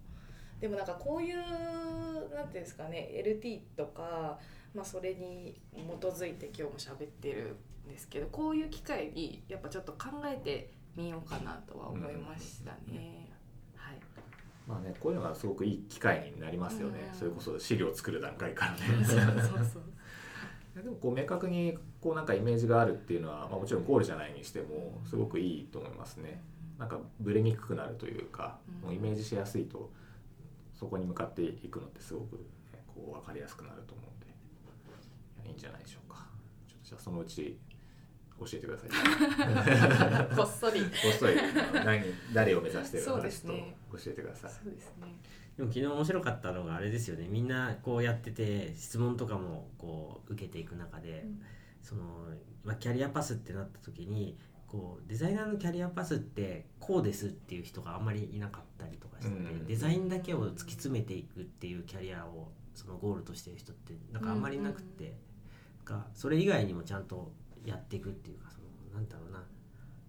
[0.59, 4.37] でもなんかこういうなんていうんですかね LT とか、
[4.75, 7.55] まあ、それに基づいて今日も喋ってる
[7.87, 13.31] んですけどこういう機会にやっぱちょっと考えてみようかなとは思いましたね。
[13.77, 13.99] はい。
[14.67, 17.17] まあねこういうのがすごくいい機会になりますよね、うん。
[17.17, 18.79] それこそ資料を作る段階からね。
[19.07, 19.83] そうそうそう
[20.83, 26.41] でもこう明確にこうなんかイメージがあるっていうのは、まあ、もちろんゴールじゃないにしてもすごくいいと思いますね。
[26.77, 28.87] なんかブレにくくなるというか、うん。
[28.87, 29.91] もうイメージしやすいと
[30.73, 32.39] そこに向かっていくのってすごく、ね、
[32.87, 34.27] こう分かりやすくなると思うんで。
[34.27, 36.25] いやいいんじゃないでしょうか。
[36.67, 37.57] ちょっとじゃあそのうち
[38.39, 38.89] 教えてください。
[40.35, 40.81] こっそり。
[40.81, 41.35] こっそり。
[41.85, 43.55] 何誰を目指してるのかちょっ
[43.91, 44.51] と教えてください。
[44.51, 45.07] そうですね。
[45.59, 47.27] でも昨日面白かったのがあれですよね。
[47.29, 51.25] みんなこうやってて質問とかもこう受けていく中で、
[51.83, 52.03] その、
[52.63, 54.37] まあ、キャリアパスってなった時に
[54.69, 65.13] こうデザイナーのキャリアパスってこうですっていう人があんまりいなかったりとかしてて、うんデザインだけを突き詰めていくっていうキャリアをそのゴールとしてる人ってなんかあんまりなくて、
[65.83, 67.33] がそれ以外にもちゃんと
[67.65, 69.43] やっていくっていうかそのなんだろうな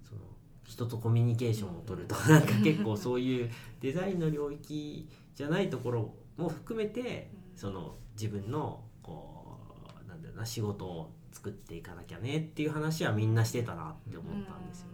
[0.08, 0.20] その
[0.64, 5.08] 人とコミュニケーションを取るとかなんか結構そういうデザインの領域
[5.40, 9.56] じゃないところも含めてその自分のこ
[10.04, 14.92] うなんだろうな仕事を作っていかなきゃねっていう話はみんなしてたなって思ったんですよね。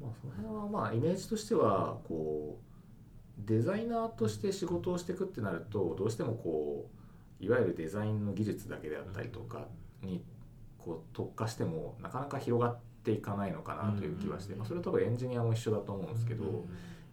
[0.00, 6.90] まあ、その辺はまあイメージとしてはこうデザイナーとして仕事をしていくってなるとどうしてもこ
[7.40, 9.68] ういわゆるデザインの技術だけであったりとか
[10.02, 10.24] に
[10.78, 16.64] こう特化してもなかなか広がっていかないのかなという気はして、まあ、それは多分エンジニアも一緒だと思うんですけど、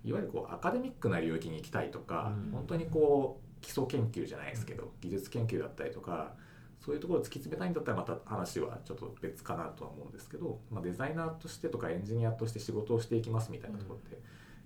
[0.03, 2.51] いわゆるこうアカデミックな領域に行きたいとか、うん。
[2.51, 6.33] 本当にこう基礎研究じゃないですけど技術研究だったりとか
[6.81, 14.19] そういうところを突き詰めたいんだったらまた話はちょっと別かなとは思うんですけど、まあ、デザイナーとしてとかエンジニアとして仕事をしていきますみたいなところって、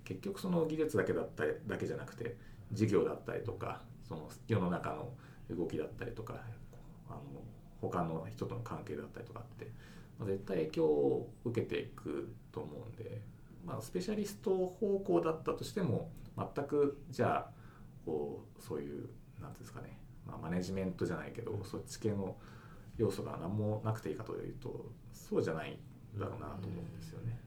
[0.04, 2.36] 結局その技術だけだったりだけじゃなくて
[2.72, 5.10] 事業だったりとかその世の中の
[5.56, 6.34] 動きだったりとか
[7.08, 7.20] あの
[7.80, 9.70] 他の人との関係だったりとかって、
[10.18, 13.20] まあ、絶対影響を受けていくと思うんで、
[13.64, 17.50] まあ、スペシャリスト方向だったとしても全くじゃあ
[18.04, 19.08] こうそういう
[19.40, 22.36] なんていうんですかね、まあ、マネジメントじゃないけどそっち系の
[22.96, 25.78] 要素が何もなくていいかというとそうじゃない
[26.16, 27.38] んだろうなと思うんですよね。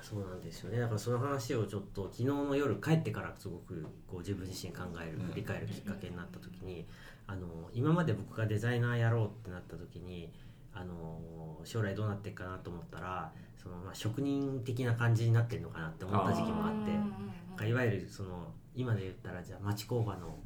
[0.00, 0.80] そうなんですよね。
[0.80, 5.26] だからその話をちょっと昨日の夜帰ってからすごくこう自分自身考えるうん。
[5.28, 6.86] 振り返るきっかけになった時に
[7.26, 10.30] あの今まで僕がデザイナーやろうってなった時に
[10.74, 11.20] あの
[11.64, 13.32] 将来どうなっていくかなと思ったら
[13.62, 20.38] その、まあ、職人的な感じになってるのかなって思った時期もあっていわゆるその今で言ったらじゃあ町工場の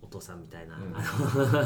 [0.00, 0.94] お父さんみたいな、うん。
[0.96, 1.02] あ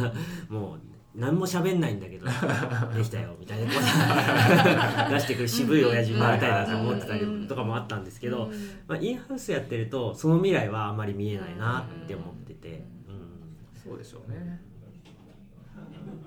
[0.01, 0.15] の
[0.61, 0.81] もう
[1.15, 2.27] 何も喋んないんだけど
[2.95, 3.71] できたよみたいな
[5.11, 8.51] 出してくる渋い親父になりたいなと思ってたりとかもあったんですけど、
[8.87, 13.83] まあ、インハウスやってるとその未来はあんまり見えないなって思ってて、うん。
[13.83, 14.70] そうでしょうね。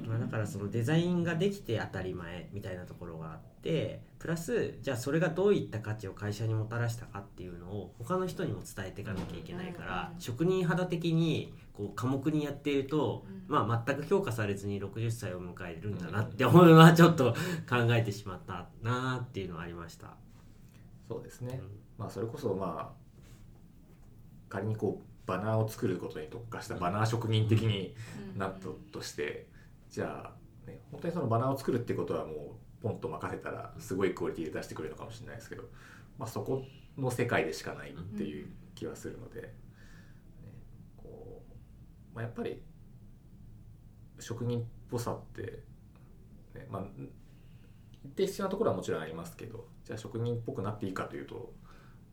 [0.07, 10.21] まあ、だからそのデザインができて当たり前みたいなところがあってプラスじゃあそれがどういった価値を会社にもたらしたかっていうのを他の人にも伝えていかなきゃいけないからうん。
[10.21, 13.43] 職人肌的にこう科目にやっていると、うん。
[13.47, 17.33] まあ、全く評価されずに60歳を迎えるんだなって思うのはちょっと
[17.69, 20.15] 考えてしまったなっていうのはありました。
[21.07, 21.59] そうですね。
[21.61, 21.69] うん。
[21.97, 23.03] まあそれこそまあ
[24.49, 27.95] 仮にこうバナーを作ることに特化したバナー職人的に
[28.37, 29.47] なったとして、
[29.93, 32.33] じゃあ、ね、本当にそのバナーを作るってことはも
[32.81, 35.65] うポンと任せたらすごいクオリティで出してくれるのかもしれないですけど、
[36.17, 36.63] まあ、そこ
[36.97, 39.53] の世界でしかないっていう気はするので、ね
[40.97, 41.43] こ
[42.11, 42.59] うまあ、やっぱり
[44.19, 45.61] 職人っぽさって、
[46.55, 46.83] ねまあ、
[48.03, 51.53] 一定必要なところはもちろんありますけどじゃあ職人っぽくなっていいかというと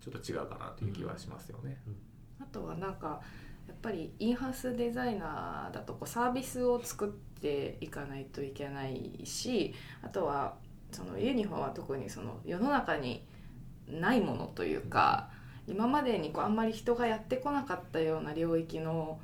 [0.02, 1.80] ちょっと違うかなという気はしますよね。
[2.40, 3.22] あとはなんか
[3.70, 9.72] やっぱりインハウスデザイナーだとこうサービスを作っていかないといけないし
[10.03, 10.57] あとは
[10.90, 13.24] そのユニフォームは特にその世の中に
[13.88, 15.30] ないものというか
[15.68, 19.20] 今までにこうあんまり人がやってこなかったような領域の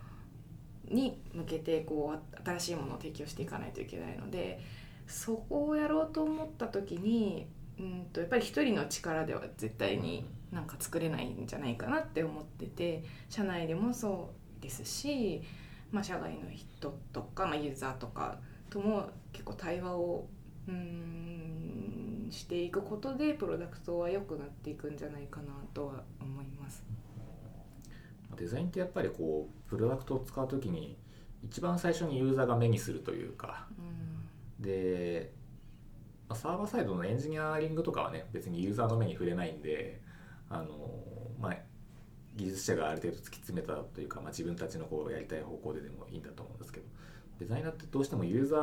[0.89, 4.61] に向けてこう新しいものを提供していかないといけないので
[5.09, 7.49] そこをやろうと思った時に
[7.81, 15.41] うんとやっぱり一人の力では絶対になんか作れないんじゃないかなって思ってて社内でもそうですし、
[15.93, 18.39] まあ、社外の人とか、まあ、ユーザーとか
[18.69, 20.27] とも結構対話を
[20.69, 26.85] うんしていくことでプロダクトは良くなっていくんじゃないかなとは思います。
[28.37, 30.99] デザインってやっぱりこうプロダクトを使う時に
[31.45, 33.83] 一番最初にユーザーが目にするというかう
[34.61, 35.33] んで
[36.29, 40.03] まあサーバーサイドのエンジニアリングとかはね別にユーザーの目に触れないんで
[40.51, 40.91] あの、
[41.41, 41.57] まあ、
[42.37, 46.87] 技術者がある程度突き詰めたというか、まあ、自分たちのこうやりたい方向ででもいいんだと思うんですけど
[47.41, 48.57] デザイナーってどうしてもユーザ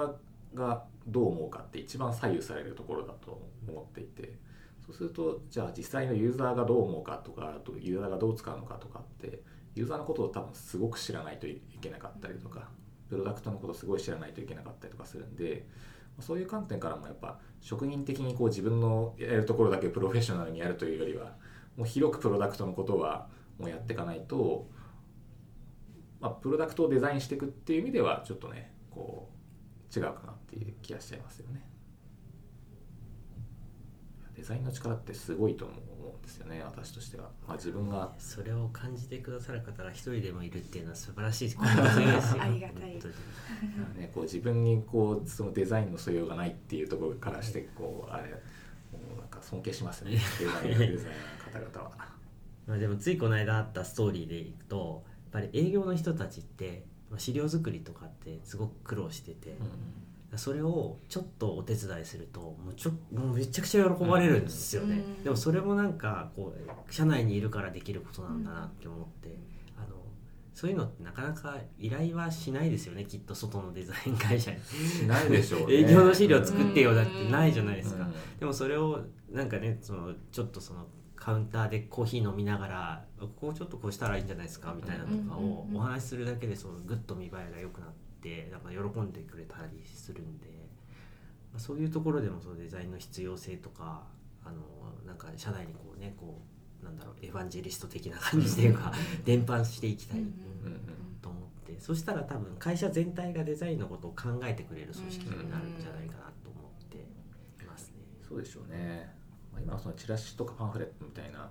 [0.53, 4.37] ーがどう思うかって一番左右されるところだと思っていて
[4.85, 9.39] そうするとじゃあ実際のユーザーがどう思うかとかあとユーザーがどう使うのかとかって
[9.75, 12.69] ユーザーのことを多分すごく知らないといけなかったりとか
[13.09, 15.65] プロダクトのことをすごい知らないといけなかったりとかするんで
[16.19, 21.33] そういう観点からもやっぱ職人的にこう自分のやるところだけプロフェッショナルにやるというよりは
[21.77, 23.27] もう広くプロダクトのことは
[23.63, 24.67] もうやっていかないと、
[26.19, 29.29] まあ、プロダクトをデザインしていくっていう意味ではちょっとねこ
[29.95, 31.65] う違うかなっていう気がしちゃいますよね。
[34.35, 41.61] デザインの力ってすごいと思うんですよね私としては、まあ、自分がそれを感じてくださる方が一人でもいるっていうのは素晴らしいですよ
[42.41, 42.99] ありがたい。
[43.95, 50.11] ね、こう自分にこうそのデザインの素養がないっていうところからしてこうあれもうなんか尊敬しますね。
[50.39, 52.12] デザイナーデザイナーの方々は。
[52.67, 55.03] まあ、でもついこの間あったストーリーでいくと
[55.33, 59.55] やっぱり営業の人たちってまあ資料作りとかってすごく苦労してて、
[60.35, 65.23] それをちょっとお手伝いするともうちょもうめちゃくちゃ喜ばれるんですよね、うん。
[65.23, 69.35] でもそれもなんかこう社内にいるからできることなんだなって思って、
[69.77, 69.95] あの
[70.55, 74.57] そういうのってなかなか依頼はしないですよねきっと外のデザイン会社に。
[74.63, 75.75] しないでしょうね。
[75.75, 78.39] 営業の資料作ってよだってないじゃないですか、うん。
[78.39, 79.01] でもそれを
[79.31, 80.87] なんかねそのちょっとその
[81.23, 87.89] カウンターでコーヒー飲みながらここちょっとこうしたらいいんじゃないですかみたいなのとかをお話しするだけでそのグッと見栄えが良くなっ
[88.21, 90.47] てなんか喜んでくれたりするんで、
[91.53, 94.03] まあ、そういうところでもそのデザインの必要性とか
[94.43, 94.57] あの
[95.07, 96.41] なんか社内にこうねこ
[96.81, 98.91] うなんだろうエヴァンジェリスト的な感じっていうか
[99.23, 100.19] 伝播していきたい。
[101.21, 106.97] と思ってそしたら多分会社全体がデザインのことを考えてくれる組織になるんじゃないかなと思って
[107.63, 108.03] いますね。
[108.27, 109.22] そうでしょうね、
[109.53, 111.49] まあ、今のそのチラシとかパンフレットみたいな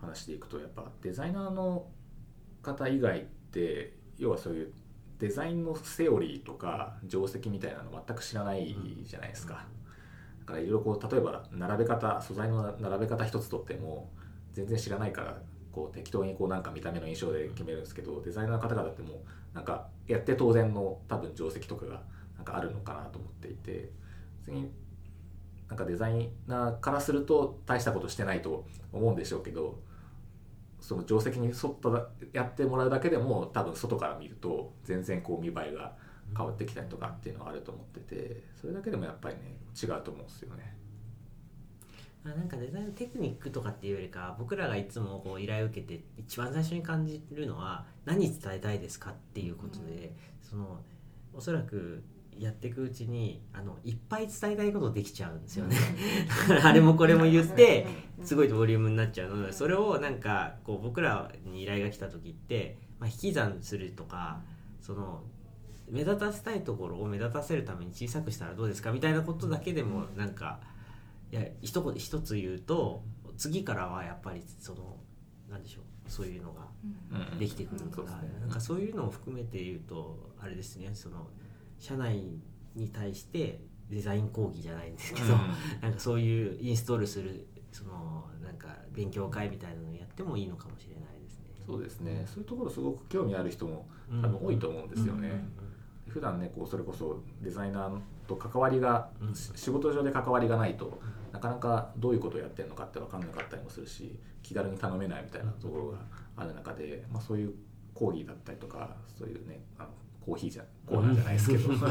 [0.00, 1.86] 話でいくとやっぱデザイナーの
[2.62, 4.72] 方以外って要はそういう
[5.18, 9.64] デザインのセオリーとか定石みたいなの全く知らないじゃないですか、
[10.40, 14.10] だからいろいろこう例えば並べ方素材の並べ方一つとっても
[14.52, 15.38] 全然知らないから
[15.72, 22.02] こう適当にこうなんか見た目の印象で決めるんですけどデザイナーの方々ってもうなんかやって当然の多分定石とかが
[22.36, 23.90] なんかあるのかなと思っていて
[24.40, 24.70] 別に
[25.68, 29.78] なんかデザイナーからすると大したことしてないと思うんでしょうけど
[30.80, 35.92] その定石に沿っただやってもらうだけでも多分外から見ると全然こう見栄えが
[36.36, 40.76] 変わってきたりとかっていうのはあると思っててそれだけでもやっぱりね違うと思うんですよね。
[42.24, 50.80] まあなんかデザインテクニックとかっていうよりか僕らがいつもこう依頼を受けて一番最初に感じるのは何伝えたいですかっていうことで、その
[51.32, 52.02] おそらく
[52.38, 55.76] やっていくうちにあのいっぱい伝えたいことできちゃうんですよね。
[56.62, 57.86] あれもこれも言って
[58.22, 59.46] すごいボリュームになっちゃうの。
[59.46, 64.40] でそれをなんかこう僕らに依頼が来た時って、まあ、引き算するとか
[64.80, 65.22] その
[65.90, 70.60] 目立たせたいところを目立たせるために小さくしたらどうですかみたいなことだけでもなんか
[71.32, 73.02] いや一言一つ言うと
[73.36, 74.96] 次からはやっぱりその
[75.50, 76.68] なんでしょうそういうのが
[77.12, 77.38] うん。
[77.38, 78.10] できてくるから、
[78.40, 81.26] なんかそういうのを含めて言うとあれですねその
[81.78, 82.22] 社内
[82.74, 83.60] に対して
[83.90, 85.34] デザイン講義じゃないんですけど、
[85.80, 91.46] なんかそういうインストールするそのなんか勉強会みたいなのをやってもいいのかもしれないですね。
[91.66, 92.24] そうですね。
[92.26, 94.22] そういうところすごく興味ある人もうん。
[94.22, 95.48] 多分多いと思うんですよね。
[96.08, 99.34] 普段ねこうそれこそデザイナーと関わりが、うん。
[99.34, 101.00] し仕事上で関わりがないと
[101.32, 105.98] なかなかどういうことをやってるのかって分かんなかったりもするし気軽に頼めないみたいなところが
[106.36, 107.54] ある中で、まあ、そういう
[107.94, 109.90] 講義だったりとかそういうねあの
[110.28, 111.72] コーヒーじゃコーナーじゃないですけど。
[111.72, 111.82] そうい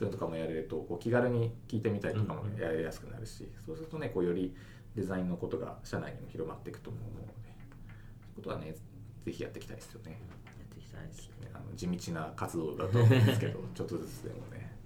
[0.00, 3.48] うのとかもやれるとこう気軽に聞いてみたりとかもやりやすくなるし。
[3.64, 4.52] そうするとねこうより
[4.96, 7.26] デザインのことが社内にも広まっていくと思うので。
[7.26, 8.74] そういうことはね
[9.24, 10.10] ぜひやっていきたいですよね。
[10.10, 10.18] や
[10.64, 11.46] っていきたいですね。
[11.46, 14.76] ねあの地道な活動だと思うんですけど ちょっとずつでもね。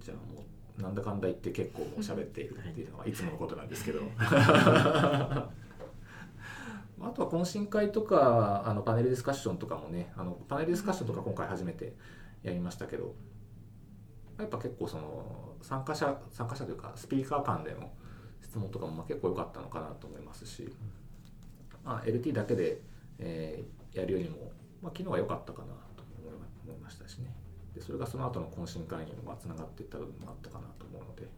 [0.00, 0.44] じゃあも
[0.78, 4.00] うなんだかんだ言って結構もう喋っているっていうのはいつものことなんですけど
[7.02, 11.94] あとは懇親会とかあのパネルディスカッションとかもねあのパネルディスカッションとか今回初めて
[12.42, 13.14] やりましたけど
[14.38, 17.90] やっぱ結構その参加者参加者というかスピーカー間での
[18.42, 20.72] 質問とかもま結構良かったのかなと思いますし、
[21.84, 22.80] まあ、LT だけで、
[23.18, 26.02] えーやるよりも、まあ、昨日は良かったかなと
[26.66, 27.34] 思いましたしね。
[27.74, 31.28] でそれがその後の懇親会にもまあつながっていった部分もあったかなと思うので、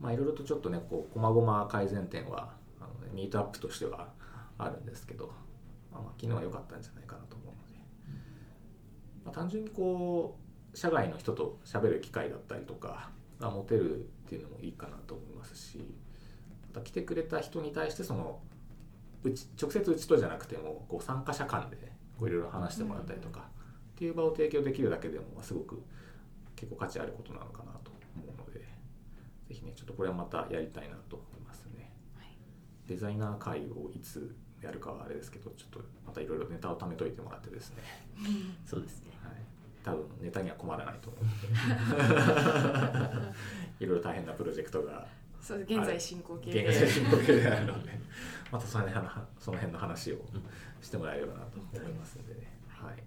[0.00, 4.08] まあいろいろとちょっとねこう細々改善点はあの、ね、ミートアップとしては
[4.64, 5.32] あるんですけど、
[5.90, 7.80] まあ、まあ昨日は良かったんじゃないかなと思うので、
[9.24, 10.38] まあ、単純にこ
[10.74, 15.78] う社外の人と喋る機会だったりとかが持てるっていうのもいいかなと思いますし
[16.74, 18.40] また来てくれた人に対してその
[19.24, 25.82] うち直接うちとじゃなくてもこう参加者間でこういろいろ話してもらったりとか、っていう場を提供できるだけでもまあすごく
[26.56, 28.66] 結構価値あることなのかなと思うのでぜ
[29.54, 31.92] ひねちょっとこれはまたやりたいなと思いますね。
[32.16, 32.36] はい
[32.88, 37.82] デザイナー会をいつやるかはあれですけどちょっとまたいろいろネタを貯めといてもらってですね、
[38.64, 39.10] そうですね。
[39.22, 39.32] はい、
[39.82, 41.24] 多分ネタには困らないと思う。
[41.24, 41.30] の
[43.78, 45.06] でいろいろ大変なプロジェクトが。
[45.40, 46.68] そう現在進行形で。
[46.68, 48.00] 現在進行形であるので。
[48.52, 50.18] またその辺のその辺の話を
[50.82, 53.02] してもらえればなと思いますのでね、はい、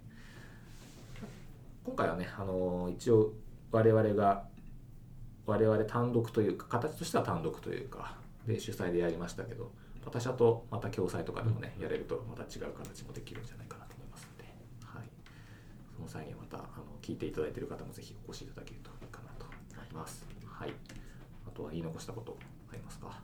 [1.84, 3.32] 今回はねあの一応
[3.70, 4.48] 我々が
[5.46, 9.70] 我々単独というか形としては単独というかで主催でやりましたけど
[10.10, 14.44] 他社とまた共催とかでもね、やれるとまた違う形もできるんじゃないかなと思いますので、
[14.84, 15.04] はい、
[15.94, 20.24] その際にはまたあの聞いていただいている方もぜひお越しいただけるといいかなと思います。
[20.46, 20.72] はい、
[21.46, 22.36] あとは言い残したこと
[22.72, 23.20] ありますか？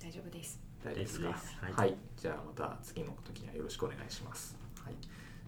[0.00, 0.60] 大丈夫です。
[0.84, 1.28] 大丈夫ですか？
[1.28, 1.34] は、
[1.72, 1.90] はい。
[1.90, 1.94] い。
[2.16, 4.56] じゃあまた次の時にはよろしくお願いします。
[4.84, 4.94] はい、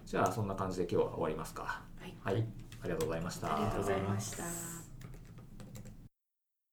[0.05, 1.81] じゃあそんな感じで今日は終わりますか？
[1.99, 2.13] はい。
[2.23, 2.45] はい、
[2.81, 3.55] ありがとうございました。
[3.55, 4.80] ありがとうございました